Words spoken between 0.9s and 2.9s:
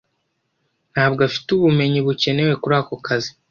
ntabwo afite ubumenyi bukenewe kuri